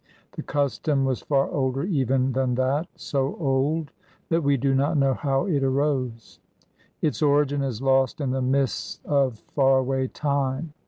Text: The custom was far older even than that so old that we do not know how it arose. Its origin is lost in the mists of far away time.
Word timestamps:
The 0.31 0.41
custom 0.41 1.05
was 1.05 1.21
far 1.21 1.47
older 1.51 1.83
even 1.83 2.31
than 2.31 2.55
that 2.55 2.87
so 2.95 3.35
old 3.35 3.91
that 4.29 4.41
we 4.41 4.57
do 4.57 4.73
not 4.73 4.97
know 4.97 5.13
how 5.13 5.45
it 5.45 5.63
arose. 5.63 6.39
Its 7.03 7.21
origin 7.21 7.61
is 7.61 7.83
lost 7.83 8.19
in 8.19 8.31
the 8.31 8.41
mists 8.41 8.99
of 9.05 9.37
far 9.37 9.77
away 9.77 10.07
time. 10.07 10.73